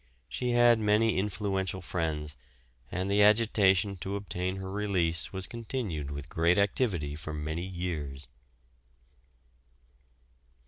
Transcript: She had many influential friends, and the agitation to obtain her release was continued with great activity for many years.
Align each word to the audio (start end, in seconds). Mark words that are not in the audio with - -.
She 0.27 0.53
had 0.53 0.79
many 0.79 1.19
influential 1.19 1.79
friends, 1.79 2.35
and 2.91 3.07
the 3.11 3.21
agitation 3.21 3.97
to 3.97 4.15
obtain 4.15 4.55
her 4.55 4.71
release 4.71 5.31
was 5.31 5.45
continued 5.45 6.09
with 6.09 6.27
great 6.27 6.57
activity 6.57 7.13
for 7.15 7.33
many 7.35 7.67
years. 7.67 8.27